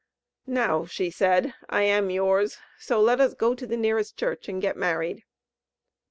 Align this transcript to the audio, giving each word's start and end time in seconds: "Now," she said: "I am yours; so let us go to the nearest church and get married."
"Now," 0.47 0.85
she 0.85 1.11
said: 1.11 1.53
"I 1.69 1.83
am 1.83 2.09
yours; 2.09 2.57
so 2.79 2.99
let 2.99 3.21
us 3.21 3.35
go 3.35 3.53
to 3.53 3.67
the 3.67 3.77
nearest 3.77 4.17
church 4.17 4.49
and 4.49 4.59
get 4.59 4.75
married." 4.75 5.25